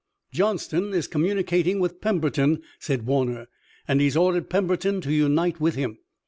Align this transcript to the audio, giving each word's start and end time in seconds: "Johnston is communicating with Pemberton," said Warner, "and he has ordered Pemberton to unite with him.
"Johnston 0.33 0.95
is 0.95 1.07
communicating 1.07 1.79
with 1.79 2.01
Pemberton," 2.01 2.63
said 2.79 3.05
Warner, 3.05 3.49
"and 3.87 3.99
he 4.01 4.07
has 4.07 4.17
ordered 4.17 4.49
Pemberton 4.49 4.99
to 5.01 5.13
unite 5.13 5.59
with 5.59 5.75
him. 5.75 5.99